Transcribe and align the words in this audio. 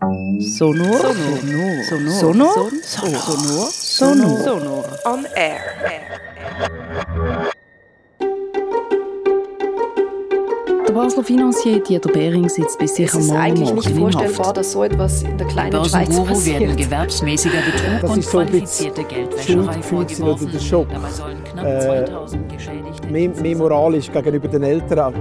Sonor. 0.00 0.38
Sonor. 0.40 1.82
Sonor. 1.82 2.70
Sonor. 2.82 3.70
Sonor. 3.72 4.38
Sonor. 4.38 4.84
On 5.04 5.26
air. 5.34 5.58
Der 10.86 10.94
Basler 10.94 11.24
Financier 11.24 11.80
Dieter 11.80 12.12
Behring 12.12 12.48
sitzt 12.48 12.78
bis 12.78 12.94
sich 12.94 13.12
am 13.12 13.26
Morgen 13.26 13.40
eigentlich 13.40 13.74
nicht 13.74 13.90
vorstellbar, 13.90 14.52
dass 14.52 14.70
so 14.70 14.84
etwas 14.84 15.24
in 15.24 15.36
der 15.36 15.48
kleinen 15.48 15.84
Schweiz 15.84 16.16
passiert. 16.24 16.60
werden 16.60 16.76
gewerbsmäßiger 16.76 17.58
Betrug 17.58 18.00
das 18.00 18.10
und 18.10 18.24
so 18.24 18.30
qualifizierte 18.30 19.02
Geldwäscherei 19.02 19.82
vorgeworfen. 19.82 20.52
Der 20.52 20.60
Schock. 20.60 20.88
Dabei 20.92 21.10
sollen 21.10 21.42
knapp 21.42 21.66
äh, 21.66 22.04
2000 22.04 22.52
Geschädigte... 22.52 23.08
Mehr, 23.08 23.30
mehr 23.30 23.56
moralisch 23.56 24.12
gegenüber 24.12 24.46
den 24.46 24.62
Eltern. 24.62 25.14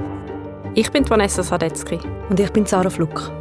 Ich 0.75 0.91
bin 0.91 1.09
Vanessa 1.09 1.41
Sadetzky. 1.41 1.99
Und 2.29 2.39
ich 2.39 2.51
bin 2.51 2.65
Sarah 2.65 2.91
Fluck. 2.91 3.31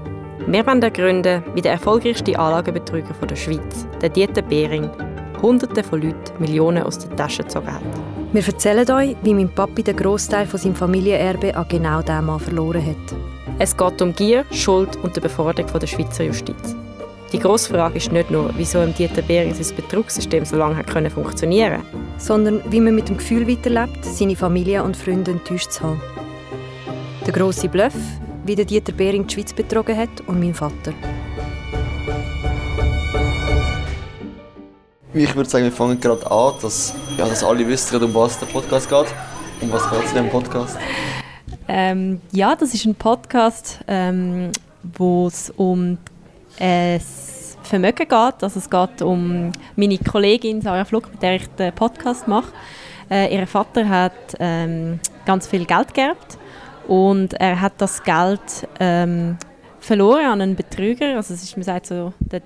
Wir 0.46 0.66
wollen 0.66 0.82
ergründen, 0.82 1.42
wie 1.54 1.62
der 1.62 1.72
erfolgreichste 1.72 2.38
Anlagebetrüger 2.38 3.14
der 3.28 3.36
Schweiz, 3.36 3.86
der 4.00 4.10
Dieter 4.10 4.42
Behring, 4.42 4.90
Hunderte 5.42 5.82
von 5.82 6.02
Leuten 6.02 6.38
Millionen 6.38 6.82
aus 6.82 6.98
den 6.98 7.16
Taschen 7.16 7.44
gezogen 7.44 7.72
hat. 7.72 7.82
Wir 8.32 8.46
erzählen 8.46 8.90
euch, 8.90 9.16
wie 9.22 9.34
mein 9.34 9.48
Papi 9.48 9.82
den 9.82 9.96
Großteil 9.96 10.46
von 10.46 10.60
seinem 10.60 10.74
Familienerbe 10.74 11.56
an 11.56 11.66
genau 11.68 12.02
diesem 12.02 12.26
Mann 12.26 12.40
verloren 12.40 12.84
hat. 12.84 13.16
Es 13.58 13.76
geht 13.76 14.02
um 14.02 14.14
Gier, 14.14 14.44
Schuld 14.50 14.96
und 15.02 15.16
die 15.16 15.20
Beforderung 15.20 15.70
der 15.78 15.86
Schweizer 15.86 16.24
Justiz. 16.24 16.76
Die 17.32 17.38
grosse 17.38 17.70
Frage 17.72 17.96
ist 17.96 18.12
nicht 18.12 18.30
nur, 18.30 18.50
wieso 18.56 18.80
im 18.82 18.94
Dieter 18.94 19.22
Behring 19.22 19.54
sein 19.54 19.76
Betrugssystem 19.76 20.44
so 20.44 20.56
lange 20.56 20.76
hat 20.76 20.86
können 20.86 21.10
funktionieren 21.10 21.82
sondern 22.18 22.62
wie 22.70 22.80
man 22.80 22.94
mit 22.94 23.08
dem 23.08 23.18
Gefühl 23.18 23.46
weiterlebt, 23.48 24.04
seine 24.04 24.36
Familie 24.36 24.82
und 24.82 24.96
Freunde 24.96 25.32
enttäuscht 25.32 25.70
zu 25.70 25.84
haben. 25.84 26.00
Der 27.26 27.32
grosse 27.32 27.68
Bluff, 27.68 27.94
wie 28.46 28.54
der 28.54 28.64
Dieter 28.64 28.92
Behring 28.92 29.26
die 29.26 29.34
Schweiz 29.34 29.52
betrogen 29.52 29.96
hat 29.96 30.20
und 30.26 30.38
mein 30.38 30.54
Vater. 30.54 30.92
Ich 35.12 35.34
würde 35.34 35.48
sagen, 35.48 35.64
wir 35.64 35.72
fangen 35.72 35.98
gerade 35.98 36.30
an, 36.30 36.52
dass, 36.60 36.94
ja, 37.16 37.26
dass 37.26 37.42
alle 37.42 37.66
wissen, 37.66 38.02
um 38.02 38.14
was 38.14 38.38
der 38.38 38.46
Podcast 38.46 38.88
geht. 38.88 39.06
Um 39.60 39.72
was 39.72 39.88
geht 39.90 40.00
es 40.00 40.12
in 40.12 40.24
diesem 40.24 40.28
Podcast? 40.28 40.76
Ähm, 41.68 42.20
ja, 42.32 42.54
das 42.54 42.74
ist 42.74 42.84
ein 42.84 42.94
Podcast, 42.94 43.80
ähm, 43.88 44.52
wo 44.82 45.26
es 45.26 45.50
um 45.56 45.98
äh, 46.58 47.00
Vermögen 47.62 48.06
geht. 48.06 48.42
Also 48.42 48.58
es 48.58 48.68
geht 48.68 49.02
um 49.02 49.52
meine 49.74 49.98
Kollegin 49.98 50.60
Sarah 50.60 50.84
Fluck, 50.84 51.10
mit 51.10 51.22
der 51.22 51.36
ich 51.36 51.46
den 51.58 51.74
Podcast 51.74 52.28
mache. 52.28 52.52
Äh, 53.10 53.34
ihr 53.34 53.46
Vater 53.46 53.88
hat 53.88 54.12
ähm, 54.38 55.00
ganz 55.24 55.46
viel 55.46 55.64
Geld 55.64 55.94
geerbt 55.94 56.38
und 56.88 57.34
er 57.34 57.60
hat 57.60 57.74
das 57.78 58.02
Geld 58.02 58.68
ähm, 58.80 59.36
verloren 59.80 60.26
an 60.26 60.40
einen 60.40 60.56
Betrüger. 60.56 61.16
Also 61.16 61.34
es 61.34 61.42
ist, 61.42 61.56
man 61.56 61.64
sagt 61.64 61.86
so, 61.86 62.12
der 62.20 62.42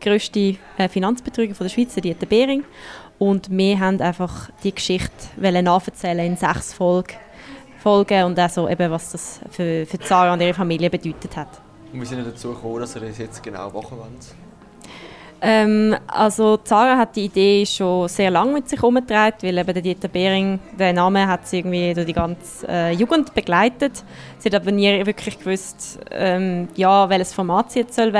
grösste 0.00 0.56
äh, 0.78 0.88
Finanzbetrüger 0.88 1.54
von 1.54 1.64
der 1.64 1.70
Schweiz, 1.70 1.94
Dieter 1.94 2.26
Behring. 2.26 2.64
Und 3.18 3.50
wir 3.50 3.78
haben 3.78 4.00
einfach 4.00 4.50
die 4.62 4.74
Geschichte 4.74 5.12
nachverzählen 5.38 6.26
in 6.26 6.36
sechs 6.36 6.74
Folgen, 6.74 7.14
Folgen 7.78 8.24
und 8.24 8.38
also 8.38 8.68
eben, 8.68 8.90
was 8.90 9.12
das 9.12 9.40
für, 9.50 9.86
für 9.86 9.98
Zara 10.00 10.32
und 10.32 10.40
ihre 10.40 10.54
Familie 10.54 10.90
bedeutet 10.90 11.36
hat. 11.36 11.48
Und 11.92 12.00
wie 12.00 12.06
sind 12.06 12.18
wir 12.18 12.24
dazu 12.24 12.48
gekommen, 12.48 12.80
dass 12.80 12.96
ihr 12.96 13.02
das 13.02 13.18
jetzt 13.18 13.42
genau 13.42 13.70
machen 13.70 13.98
wollt? 13.98 14.43
Ähm, 15.46 15.94
also 16.06 16.56
Zara 16.56 16.96
hat 16.96 17.16
die 17.16 17.26
Idee 17.26 17.66
schon 17.66 18.08
sehr 18.08 18.30
lange 18.30 18.54
mit 18.54 18.68
sich 18.68 18.80
herumgetragen, 18.80 19.36
weil 19.42 19.58
eben 19.58 19.74
der 19.74 19.82
Dieter 19.82 20.08
Behring, 20.08 20.58
der 20.78 20.94
Name 20.94 21.26
hat 21.26 21.46
sie 21.46 21.58
irgendwie 21.58 21.92
durch 21.92 22.06
die 22.06 22.14
ganze 22.14 22.66
äh, 22.66 22.92
Jugend 22.92 23.34
begleitet. 23.34 24.04
Sie 24.38 24.48
hat 24.48 24.54
aber 24.54 24.72
nie 24.72 25.04
wirklich 25.04 25.38
gewusst, 25.38 26.00
ähm, 26.10 26.68
ja, 26.76 27.10
welches 27.10 27.34
Format 27.34 27.72
sie 27.72 27.80
jetzt 27.80 27.94
soll. 27.94 28.12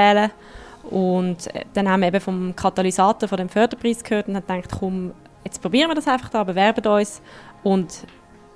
Und 0.91 1.55
äh, 1.55 1.65
dann 1.73 1.89
haben 1.89 2.01
wir 2.01 2.09
eben 2.09 2.21
vom 2.21 2.55
Katalysator 2.55 3.27
von 3.27 3.39
dem 3.39 3.49
Förderpreis 3.49 4.05
gehört 4.05 4.29
und 4.29 4.37
haben 4.37 4.47
gedacht, 4.47 4.79
komm, 4.79 5.13
jetzt 5.45 5.63
probieren 5.63 5.89
wir 5.89 5.95
das 5.95 6.07
einfach 6.07 6.29
da, 6.29 6.45
bewerben 6.45 6.87
uns 6.87 7.23
und 7.63 8.07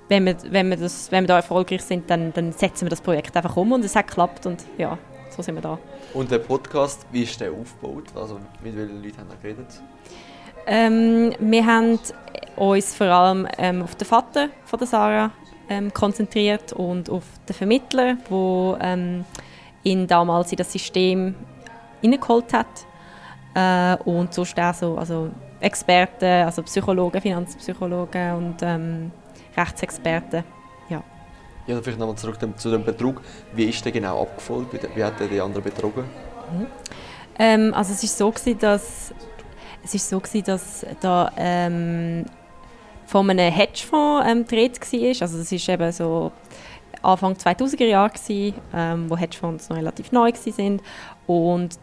wenn 0.09 0.25
wir, 0.25 0.35
wenn 0.49 0.69
wir, 0.69 0.77
das, 0.77 1.11
wenn 1.11 1.23
wir 1.23 1.27
da 1.27 1.35
erfolgreich 1.37 1.83
sind, 1.83 2.09
dann, 2.09 2.33
dann 2.33 2.51
setzen 2.51 2.85
wir 2.85 2.89
das 2.89 3.01
Projekt 3.01 3.35
einfach 3.35 3.55
um 3.55 3.71
und 3.71 3.85
es 3.85 3.95
hat 3.95 4.07
geklappt 4.07 4.45
und 4.45 4.63
ja, 4.77 4.97
so 5.29 5.41
sind 5.41 5.55
wir 5.55 5.61
da. 5.61 5.79
Und 6.13 6.31
der 6.31 6.39
Podcast, 6.39 7.05
wie 7.11 7.23
ist 7.23 7.39
der 7.39 7.51
aufgebaut? 7.51 8.05
Also 8.15 8.39
mit 8.63 8.75
welchen 8.75 9.03
Leuten 9.03 9.17
haben 9.17 9.29
wir 9.29 9.37
geredet? 9.37 9.81
Ähm, 10.67 11.33
wir 11.39 11.65
haben 11.65 11.99
uns 12.55 12.95
vor 12.95 13.07
allem 13.07 13.47
ähm, 13.57 13.83
auf 13.83 13.95
den 13.95 14.05
Vater 14.05 14.49
von 14.65 14.79
der 14.79 14.87
Sarah 14.87 15.31
ähm, 15.69 15.93
konzentriert 15.93 16.73
und 16.73 17.09
auf 17.09 17.23
den 17.47 17.55
Vermittler, 17.55 18.17
der 18.29 18.77
ähm, 18.81 19.25
ihn 19.83 20.07
damals 20.07 20.51
in 20.51 20.57
das 20.57 20.71
System 20.71 21.35
reingeholt 22.03 22.53
hat. 22.53 22.67
Äh, 23.55 24.01
und 24.03 24.33
sonst 24.33 24.59
auch 24.59 24.73
so, 24.73 24.97
also 24.97 25.29
Experten, 25.59 26.45
also 26.45 26.63
Psychologen, 26.63 27.21
Finanzpsychologen 27.21 28.33
und 28.35 28.55
ähm, 28.61 29.11
Rechtsexperten. 29.57 30.43
Ja. 31.69 31.81
Vielleicht 31.81 31.99
nochmal 31.99 32.15
zurück 32.15 32.37
zu 32.57 32.71
dem 32.71 32.83
Betrug. 32.83 33.21
Wie 33.53 33.65
ist 33.65 33.85
der 33.85 33.91
genau 33.91 34.23
abgefolgt? 34.23 34.73
Wie, 34.95 35.03
hat 35.03 35.19
der 35.19 35.27
die 35.27 35.39
anderen 35.39 35.63
betrogen? 35.63 36.03
Mhm. 36.51 36.67
Ähm, 37.37 37.73
also 37.75 37.93
es 37.93 38.03
ist 38.03 38.17
so 38.17 38.31
gewesen, 38.31 38.57
dass 38.59 39.13
es 39.83 39.93
ist 39.93 40.09
so 40.09 40.19
gewesen, 40.19 40.43
dass 40.45 40.85
da 40.99 41.31
ähm, 41.37 42.25
von 43.05 43.29
einem 43.29 43.53
Hedgefonds 43.53 44.27
ähm, 44.27 44.43
gedreht 44.45 44.81
war. 44.81 45.21
Also 45.21 45.37
es 45.37 45.51
ist 45.51 45.69
eben 45.69 45.91
so 45.91 46.31
Anfang 47.03 47.33
2000er 47.33 47.85
Jahre 47.85 48.09
gewesen, 48.09 48.55
ähm, 48.73 49.09
wo 49.09 49.15
Hedgefonds 49.15 49.69
noch 49.69 49.77
relativ 49.77 50.11
neu 50.11 50.31
waren. 50.31 50.81
Und 51.27 51.79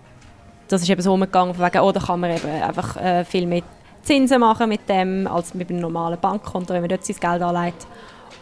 das 0.69 0.83
ist 0.83 0.91
eben 0.91 1.01
so 1.01 1.15
umgegangen, 1.15 1.57
wegen, 1.59 1.79
oh, 1.79 1.93
da 1.93 2.01
kann 2.01 2.21
man 2.21 2.33
eben 2.33 2.49
einfach 2.49 2.97
äh, 2.97 3.25
viel 3.25 3.47
mehr 3.47 3.63
Zinsen 4.03 4.41
machen 4.41 4.69
mit 4.69 4.89
dem, 4.89 5.29
als 5.29 5.55
mit 5.55 5.71
einem 5.71 5.81
normalen 5.81 6.19
Bankkonto, 6.21 6.75
wenn 6.75 6.83
man 6.83 6.91
dort 6.91 7.05
sein 7.05 7.17
Geld 7.21 7.43
anlegt. 7.43 7.87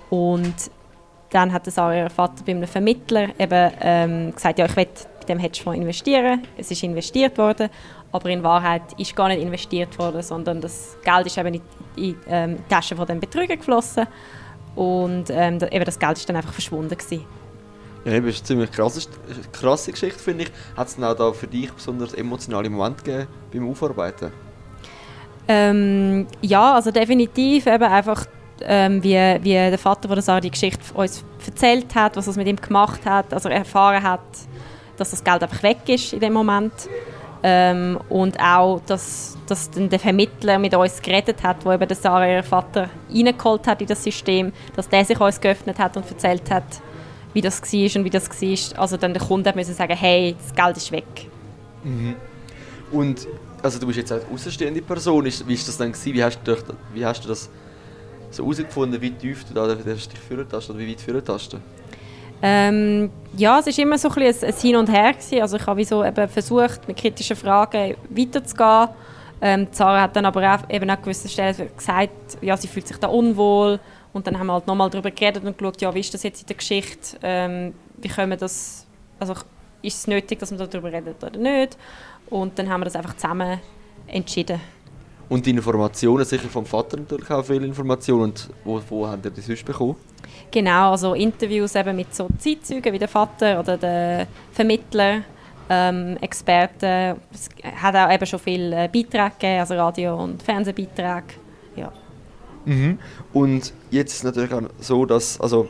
Und 0.09 0.55
dann 1.35 1.53
hat 1.53 1.67
das 1.67 1.79
auch 1.79 1.91
ihr 1.91 2.09
Vater 2.09 2.45
bei 2.47 2.53
einem 2.53 2.67
Vermittler 2.69 3.29
eben 3.39 3.73
ähm, 3.81 4.33
gesagt, 4.33 4.59
ja, 4.59 4.67
ich 4.67 4.77
will 4.77 4.87
bei 5.19 5.27
dem 5.27 5.41
Hedgefonds 5.41 5.81
investieren. 5.81 6.43
Es 6.57 6.71
ist 6.71 6.83
investiert 6.85 7.37
worden, 7.39 7.69
aber 8.13 8.31
in 8.31 8.43
Wahrheit 8.45 8.83
ist 8.99 9.17
gar 9.17 9.27
nicht 9.29 9.43
investiert 9.43 9.99
worden, 9.99 10.23
sondern 10.23 10.61
das 10.61 10.97
Geld 11.03 11.27
ist 11.27 11.37
eben 11.37 11.55
in, 11.55 11.63
in 11.97 12.17
ähm, 12.29 12.57
die 12.59 12.69
Tasche 12.73 12.95
von 12.95 13.07
dem 13.07 13.19
Betrüger 13.19 13.57
geflossen 13.57 14.07
und 14.77 15.25
ähm, 15.31 15.59
eben 15.73 15.85
das 15.85 15.99
Geld 15.99 16.19
ist 16.19 16.29
dann 16.29 16.37
einfach 16.37 16.53
verschwunden 16.53 16.97
gewesen. 16.97 17.25
Ja, 18.05 18.21
das 18.21 18.29
ist 18.29 18.41
eine 18.41 18.45
ziemlich 18.45 18.71
krasse, 18.71 19.09
krasse 19.51 19.91
Geschichte, 19.91 20.19
finde 20.19 20.45
ich. 20.45 20.53
Hat 20.77 20.87
es 20.87 21.03
auch 21.03 21.15
da 21.15 21.33
für 21.33 21.49
dich 21.49 21.73
besonders 21.73 22.15
emotionale 22.15 22.71
Momente 22.71 23.03
gegeben 23.03 23.29
beim 23.53 23.71
Aufarbeiten? 23.71 24.31
Ähm, 25.49 26.27
ja, 26.43 26.75
also 26.75 26.91
definitiv 26.91 27.67
eben 27.67 27.85
einfach, 27.85 28.27
ähm, 28.63 29.03
wie, 29.03 29.15
wie 29.15 29.53
der 29.53 29.79
Vater 29.79 30.09
der 30.09 30.23
Sarah 30.23 30.41
die 30.41 30.51
Geschichte 30.51 30.81
uns 30.95 31.25
erzählt 31.45 31.95
hat, 31.95 32.17
was 32.17 32.27
er 32.27 32.37
mit 32.37 32.47
ihm 32.47 32.57
gemacht 32.57 33.01
hat, 33.05 33.33
also 33.33 33.49
er 33.49 33.59
erfahren 33.59 34.03
hat, 34.03 34.21
dass 34.97 35.11
das 35.11 35.23
Geld 35.23 35.43
einfach 35.43 35.63
weg 35.63 35.79
ist 35.89 36.13
in 36.13 36.21
dem 36.21 36.33
Moment. 36.33 36.73
Ähm, 37.47 37.99
und 38.09 38.41
auch, 38.41 38.81
dass, 38.87 39.37
dass 39.47 39.71
der 39.71 39.99
Vermittler 39.99 40.59
mit 40.59 40.75
uns 40.75 41.03
geredet 41.03 41.43
hat, 41.43 41.63
wo 41.65 41.73
eben 41.73 41.87
der 41.87 41.97
Sarah 41.97 42.27
ihren 42.27 42.43
Vater 42.43 42.89
reingeholt 43.13 43.67
hat 43.67 43.83
in 43.83 43.87
das 43.87 44.03
System, 44.03 44.51
dass 44.75 44.89
der 44.89 45.05
sich 45.05 45.21
uns 45.21 45.39
geöffnet 45.39 45.79
hat 45.79 45.95
und 45.97 46.11
erzählt 46.11 46.51
hat, 46.51 46.65
wie 47.35 47.43
das 47.43 47.61
war 47.61 47.97
und 47.97 48.05
wie 48.05 48.11
das 48.11 48.31
war. 48.31 48.81
Also 48.81 48.97
dann 48.97 49.13
der 49.13 49.23
Kunde 49.23 49.53
musste 49.55 49.75
sagen, 49.75 49.95
hey, 49.95 50.35
das 50.39 50.55
Geld 50.55 50.77
ist 50.79 50.91
weg. 50.91 51.29
Mhm. 51.83 52.15
Und 52.91 53.27
also 53.63 53.79
du 53.79 53.87
bist 53.87 53.99
jetzt 53.99 54.13
eine 54.13 54.23
außenstehende 54.33 54.81
Person, 54.81 55.25
wie 55.25 55.31
war 55.31 55.67
das 55.67 55.77
dann? 55.77 55.93
Wie 56.03 56.25
hast 56.25 56.39
du, 56.45 56.57
wie 56.95 57.05
hast 57.05 57.25
du 57.25 57.29
das 57.29 57.51
so 58.35 58.43
herausgefunden, 58.43 59.01
wie 59.01 59.11
tief 59.11 59.45
du 59.45 59.55
da 59.55 59.75
dich 59.75 60.09
führen 60.29 60.47
hast 60.53 60.71
oder 60.71 60.79
wie 60.79 60.91
weit 60.91 61.01
führen 61.01 61.23
hast? 61.27 61.57
Ähm, 62.43 63.11
ja, 63.37 63.59
es 63.59 63.67
war 63.67 63.79
immer 63.83 63.99
so 63.99 64.09
ein, 64.11 64.23
ein, 64.23 64.35
ein 64.43 64.55
Hin 64.55 64.77
und 64.77 64.91
Her. 64.91 65.13
Gewesen. 65.13 65.41
Also 65.41 65.57
ich 65.57 65.67
habe 65.67 65.85
so 65.85 66.05
eben 66.05 66.29
versucht, 66.29 66.87
mit 66.87 66.97
kritischen 66.97 67.37
Fragen 67.37 67.95
weiterzugehen. 68.11 68.89
Ähm, 69.41 69.73
Zara 69.73 70.03
hat 70.03 70.17
dann 70.17 70.27
aber 70.27 70.55
auch, 70.55 70.71
eben 70.71 70.89
an 70.89 71.01
gewissen 71.01 71.29
Stellen 71.29 71.69
gesagt, 71.77 72.39
ja, 72.41 72.57
sie 72.57 72.69
fühlt 72.69 72.87
sich 72.87 72.97
da 72.97 73.09
unwohl 73.09 73.79
und 74.13 74.27
dann 74.27 74.39
haben 74.39 74.47
wir 74.47 74.55
halt 74.55 74.67
nochmal 74.67 74.89
darüber 74.89 75.11
geredet 75.11 75.45
und 75.45 75.59
geschaut, 75.59 75.81
ja, 75.83 75.93
wie 75.95 76.01
ist 76.01 76.15
das 76.15 76.23
jetzt 76.23 76.43
in 76.43 76.47
der 76.47 76.57
Geschichte, 76.57 77.19
ähm, 77.23 77.75
wie 77.99 78.09
können 78.09 78.31
wir 78.31 78.37
das, 78.37 78.87
also 79.19 79.35
ist 79.83 79.99
es 79.99 80.07
nötig, 80.07 80.39
dass 80.39 80.51
man 80.51 80.67
darüber 80.67 80.91
redet 80.91 81.23
oder 81.23 81.39
nicht. 81.39 81.77
Und 82.31 82.59
dann 82.59 82.71
haben 82.71 82.81
wir 82.81 82.85
das 82.87 82.97
einfach 82.97 83.17
zusammen 83.17 83.61
entschieden. 84.07 84.61
Und 85.29 85.47
die 85.47 85.51
Informationen, 85.51 86.25
sicher 86.25 86.49
vom 86.49 86.67
Vater 86.67 86.99
natürlich 86.99 87.31
auch 87.31 87.45
viele 87.45 87.67
Informationen. 87.67 88.25
Und 88.25 88.51
wo, 88.65 88.81
wo 88.89 89.07
haben 89.07 89.23
ihr 89.25 89.31
die 89.31 89.41
sonst 89.41 89.65
bekommen? 89.65 89.97
Genau, 90.51 90.93
also 90.93 91.15
Interviews 91.15 91.75
eben 91.75 91.97
mit 91.97 92.15
so 92.15 92.29
Zeitzeugen 92.39 92.93
wie 92.93 92.99
der 92.99 93.09
Vater 93.09 93.59
oder 93.61 93.77
der 93.77 94.27
Vermittler, 94.53 95.23
ähm, 95.69 96.17
Experten. 96.21 97.19
Es 97.33 97.49
hat 97.77 97.97
auch 97.97 98.13
eben 98.13 98.27
schon 98.27 98.39
viele 98.39 98.89
Beiträge 98.89 99.31
gegeben, 99.39 99.61
also 99.61 99.75
Radio- 99.75 100.23
und 100.23 100.43
Fernsehbeiträge. 100.43 101.35
Ja. 101.77 101.93
Mhm. 102.65 102.99
Und 103.33 103.73
jetzt 103.91 104.13
ist 104.13 104.19
es 104.19 104.25
natürlich 104.25 104.53
auch 104.53 104.63
so, 104.79 105.07
dass, 105.07 105.41
also 105.41 105.69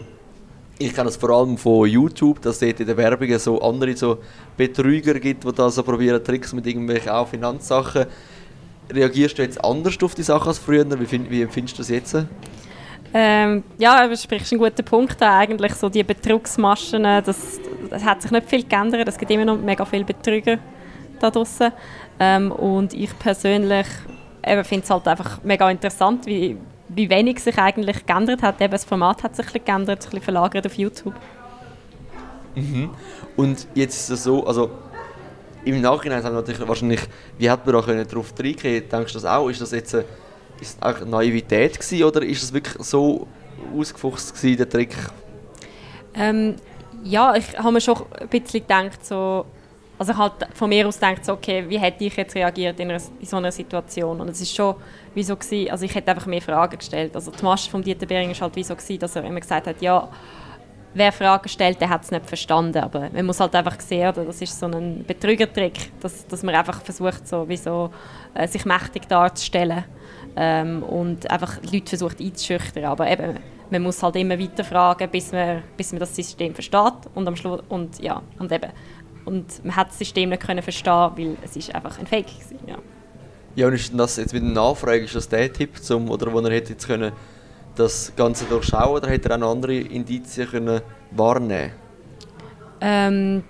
ich 0.79 0.93
kenne 0.93 1.07
das 1.07 1.17
vor 1.17 1.31
allem 1.31 1.57
von 1.57 1.89
YouTube, 1.89 2.43
dass 2.43 2.61
es 2.61 2.63
in 2.63 2.87
den 2.87 2.97
Werbungen 2.97 3.39
so 3.39 3.61
andere 3.61 3.97
so 3.97 4.19
Betrüger 4.57 5.15
gibt, 5.21 5.45
die 5.45 5.53
da 5.53 5.71
so 5.71 5.83
probieren, 5.83 6.23
Tricks 6.23 6.53
mit 6.53 6.67
irgendwelchen 6.67 7.11
auch 7.11 7.29
Finanzsachen. 7.29 8.07
Reagierst 8.93 9.39
du 9.39 9.43
jetzt 9.43 9.63
anders 9.65 9.97
auf 10.03 10.15
die 10.15 10.23
Sachen 10.23 10.49
als 10.49 10.59
früher? 10.59 10.85
Wie, 11.01 11.07
find, 11.07 11.31
wie 11.31 11.43
empfindest 11.43 11.79
du 11.79 11.83
das 11.83 11.89
jetzt? 11.89 12.17
Ähm, 13.13 13.63
ja, 13.79 14.07
du 14.07 14.17
sprichst 14.17 14.53
einen 14.53 14.61
guten 14.61 14.85
Punkt 14.85 15.23
an. 15.23 15.31
Eigentlich 15.31 15.75
so 15.75 15.89
die 15.89 16.03
Betrugsmaschen, 16.03 17.03
das, 17.03 17.61
das 17.89 18.05
hat 18.05 18.23
sich 18.23 18.31
nicht 18.31 18.49
viel 18.49 18.65
geändert. 18.65 19.09
Es 19.09 19.17
gibt 19.17 19.31
immer 19.31 19.45
noch 19.45 19.59
mega 19.59 19.85
viele 19.85 20.05
Betrüger 20.05 20.59
da 21.21 21.31
draußen. 21.31 21.73
Ähm, 22.19 22.53
und 22.53 22.93
ich 22.93 23.17
persönlich 23.19 23.87
finde 24.65 24.85
es 24.85 24.91
halt 24.91 25.09
einfach 25.09 25.43
mega 25.43 25.71
interessant, 25.71 26.27
wie, 26.27 26.57
wie 26.89 27.09
wenig 27.09 27.41
sich 27.41 27.57
eigentlich 27.59 28.05
geändert 28.05 28.43
hat. 28.43 28.61
Eben 28.61 28.73
das 28.73 28.85
Format 28.85 29.23
hat 29.23 29.37
sich 29.37 29.47
ein 29.47 29.53
bisschen 29.53 29.65
geändert, 29.65 29.99
ein 30.05 30.11
bisschen 30.11 30.23
verlagert 30.23 30.67
auf 30.67 30.75
YouTube. 30.75 31.15
Mhm. 32.55 32.91
Und 33.37 33.67
jetzt 33.75 33.95
ist 33.95 34.11
es 34.11 34.25
so, 34.25 34.47
also 34.47 34.71
im 35.65 35.81
Nachhinein 35.81 36.23
haben 36.23 36.35
wir 36.35 36.41
natürlich 36.41 36.67
wahrscheinlich, 36.67 37.01
wie 37.39 37.51
hat 37.51 37.67
man 37.67 37.75
da 37.75 38.05
darauf 38.05 38.33
reingehen 38.39 38.89
Denkst 38.89 39.13
du 39.13 39.19
das 39.19 39.25
auch? 39.25 39.49
Ist 39.49 39.61
das 39.61 39.73
jetzt 39.73 39.95
eine, 39.95 40.05
ist 40.61 40.79
das 40.81 41.03
eine 41.03 41.11
Naivität 41.11 41.79
gewesen, 41.79 42.05
oder 42.05 42.23
ist 42.23 42.43
das 42.43 42.53
wirklich 42.53 42.83
so 42.85 43.27
ausgefuchst 43.77 44.35
gewesen, 44.35 44.57
der 44.57 44.69
Trick? 44.69 44.97
Ähm, 46.15 46.57
ja, 47.03 47.35
ich 47.35 47.59
habe 47.59 47.73
mir 47.73 47.81
schon 47.81 47.97
ein 48.19 48.29
bisschen 48.29 48.61
gedacht, 48.61 49.05
so, 49.05 49.47
also 49.99 50.13
ich 50.13 50.19
halt 50.19 50.33
von 50.55 50.69
mir 50.69 50.87
aus 50.87 50.97
gedacht, 50.97 51.25
so, 51.25 51.33
okay, 51.33 51.65
wie 51.69 51.79
hätte 51.79 52.05
ich 52.05 52.17
jetzt 52.17 52.35
reagiert 52.35 52.79
in, 52.81 52.91
einer, 52.91 53.03
in 53.21 53.27
so 53.27 53.37
einer 53.37 53.53
Situation? 53.53 54.21
Und 54.21 54.29
es 54.29 54.41
ist 54.41 54.55
schon 54.55 54.75
wie 55.15 55.23
so 55.23 55.37
gewesen, 55.37 55.71
also 55.71 55.85
ich 55.85 55.95
hätte 55.95 56.11
einfach 56.11 56.27
mehr 56.27 56.43
Fragen 56.43 56.79
gestellt. 56.79 57.15
Also 57.15 57.31
die 57.31 57.45
Masche 57.45 57.71
von 57.71 57.83
Dieter 57.83 58.07
Behring 58.07 58.31
ist 58.31 58.41
halt 58.41 58.55
wie 58.57 58.65
so 58.65 58.75
gewesen, 58.75 58.99
dass 58.99 59.17
er 59.17 59.25
immer 59.25 59.41
gesagt 59.41 59.67
hat, 59.67 59.81
ja, 59.81 60.09
wer 60.95 61.13
Fragen 61.13 61.49
stellt, 61.49 61.81
der 61.81 61.91
hat 61.91 62.05
es 62.05 62.11
nicht 62.11 62.27
verstanden. 62.27 62.79
Aber 62.79 63.11
man 63.13 63.27
muss 63.27 63.41
halt 63.41 63.55
einfach 63.55 63.81
sehen, 63.81 64.09
oder? 64.09 64.25
das 64.25 64.41
ist 64.41 64.59
so 64.59 64.67
ein 64.67 65.05
Betrügertrick, 65.07 65.93
dass, 66.01 66.27
dass 66.27 66.43
man 66.43 66.55
einfach 66.55 66.81
versucht, 66.83 67.27
so, 67.29 67.49
wie 67.49 67.57
so, 67.57 67.91
äh, 68.35 68.49
sich 68.49 68.65
mächtig 68.65 69.09
darzustellen 69.09 69.85
ähm, 70.37 70.83
und 70.83 71.31
einfach 71.31 71.57
Leute 71.71 71.89
versucht 71.89 72.21
einzuschüchtern. 72.21 72.85
Aber 72.85 73.11
eben, 73.11 73.39
man 73.71 73.83
muss 73.83 74.03
halt 74.03 74.17
immer 74.17 74.39
weiter 74.39 74.65
fragen, 74.65 75.09
bis 75.11 75.33
man, 75.33 75.63
bis 75.77 75.93
man 75.93 76.01
das 76.01 76.15
System 76.15 76.55
versteht 76.55 77.09
und 77.15 77.27
am 77.27 77.37
Schluss 77.37 77.63
und 77.69 78.01
ja 78.01 78.23
und 78.39 78.53
eben 78.53 78.71
und 79.25 79.65
man 79.65 79.77
hat 79.77 79.89
das 79.89 79.99
System 79.99 80.31
nicht 80.31 80.43
können 80.43 80.63
verstehen, 80.63 81.11
weil 81.17 81.37
es 81.43 81.57
ist 81.57 81.75
einfach 81.75 81.99
ein 81.99 82.07
Fake 82.07 82.27
gewesen, 82.27 82.59
ja. 82.67 82.77
Ja, 83.57 83.69
und 83.69 83.75
ist 83.75 83.93
das 83.95 84.17
jetzt 84.17 84.33
mit 84.35 84.43
der 84.43 84.51
Nachfrage, 84.51 85.05
ist 85.05 85.15
das 85.15 85.29
der 85.29 85.53
Tipp, 85.53 85.83
zum, 85.83 86.11
oder 86.11 86.33
wo 86.33 86.41
er 86.41 86.53
hätte 86.53 86.73
jetzt 86.73 86.87
können 86.87 87.13
das 87.77 88.13
Ganze 88.17 88.45
durchschauen 88.45 88.97
oder 88.97 89.09
hätte 89.09 89.29
er 89.31 89.43
auch 89.43 89.51
andere 89.51 89.75
Indizien 89.75 90.49
können 90.49 90.81
wahrnehmen 91.11 91.73
ähm, 92.81 93.43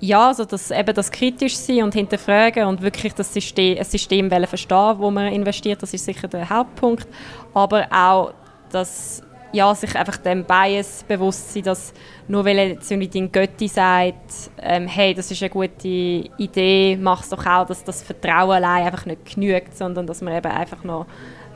ja, 0.00 0.28
also 0.28 0.44
das, 0.44 0.70
eben 0.70 0.94
das 0.94 1.10
kritisch 1.10 1.56
sein 1.56 1.82
und 1.82 1.94
hinterfragen 1.94 2.66
und 2.66 2.80
wirklich 2.82 3.14
das 3.14 3.32
System, 3.32 3.78
ein 3.78 3.84
System 3.84 4.30
verstehen, 4.30 4.98
wo 4.98 5.10
man 5.10 5.32
investiert, 5.32 5.82
das 5.82 5.92
ist 5.92 6.04
sicher 6.04 6.28
der 6.28 6.48
Hauptpunkt. 6.48 7.08
Aber 7.52 7.86
auch 7.90 8.32
das 8.70 9.22
ja, 9.52 9.74
sich 9.74 9.96
einfach 9.96 10.18
dem 10.18 10.44
Bias 10.44 11.04
bewusst 11.08 11.54
sein, 11.54 11.62
dass 11.62 11.92
nur 12.28 12.44
weil 12.44 12.58
jetzt 12.58 12.90
dein 12.90 13.32
Götti 13.32 13.66
sagt, 13.66 14.50
ähm, 14.60 14.86
hey, 14.86 15.14
das 15.14 15.30
ist 15.30 15.42
eine 15.42 15.50
gute 15.50 15.88
Idee, 15.88 16.98
mach 17.00 17.22
es 17.22 17.30
doch 17.30 17.44
auch, 17.46 17.66
dass 17.66 17.82
das 17.82 18.02
Vertrauen 18.02 18.62
allein 18.62 18.84
einfach 18.84 19.06
nicht 19.06 19.34
genügt, 19.34 19.76
sondern 19.76 20.06
dass 20.06 20.20
man 20.20 20.36
eben 20.36 20.52
einfach 20.52 20.84
noch 20.84 21.06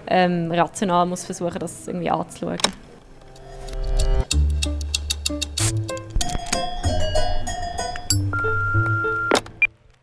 ähm, 0.06 0.50
rational 0.52 1.06
muss 1.06 1.25
versuchen, 1.25 1.58
das 1.58 1.88
irgendwie 1.88 2.10
anzuschauen. 2.10 2.58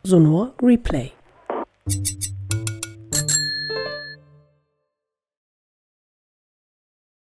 Sonor 0.04 0.54
Replay. 0.62 1.12